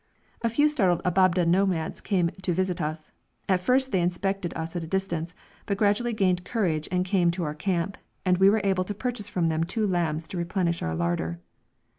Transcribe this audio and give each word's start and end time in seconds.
A 0.41 0.49
few 0.49 0.67
startled 0.67 1.03
Ababdeh 1.03 1.45
nomads 1.47 2.01
came 2.01 2.31
to 2.41 2.53
visit 2.55 2.81
us; 2.81 3.11
at 3.47 3.59
first 3.59 3.91
they 3.91 3.99
only 3.99 4.05
inspected 4.05 4.51
us 4.55 4.75
at 4.75 4.83
a 4.83 4.87
distance, 4.87 5.35
but 5.67 5.77
gradually 5.77 6.11
gained 6.11 6.43
courage 6.43 6.89
and 6.91 7.05
came 7.05 7.29
to 7.29 7.43
our 7.43 7.53
camp, 7.53 7.99
and 8.25 8.39
we 8.39 8.49
were 8.49 8.61
able 8.63 8.83
to 8.85 8.95
purchase 8.95 9.29
from 9.29 9.49
them 9.49 9.63
two 9.63 9.85
lambs 9.85 10.27
to 10.29 10.39
replenish 10.39 10.81
our 10.81 10.95
larder. 10.95 11.39